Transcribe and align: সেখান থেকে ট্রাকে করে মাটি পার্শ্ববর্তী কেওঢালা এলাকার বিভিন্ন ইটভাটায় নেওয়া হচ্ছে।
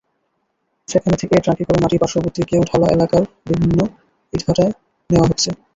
সেখান 0.87 1.13
থেকে 1.19 1.35
ট্রাকে 1.43 1.63
করে 1.67 1.79
মাটি 1.83 1.97
পার্শ্ববর্তী 2.01 2.41
কেওঢালা 2.49 2.87
এলাকার 2.95 3.23
বিভিন্ন 3.49 3.79
ইটভাটায় 4.33 4.71
নেওয়া 5.09 5.27
হচ্ছে। 5.29 5.49